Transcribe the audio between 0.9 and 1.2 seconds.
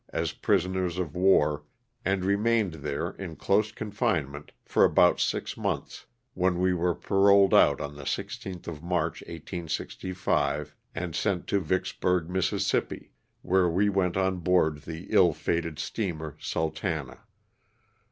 of